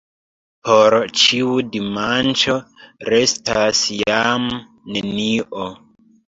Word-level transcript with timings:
Por 0.67 0.93
ĉiu 1.23 1.51
dimanĉo 1.75 2.55
restas 3.11 3.83
jam 3.99 4.49
nenio. 4.97 5.69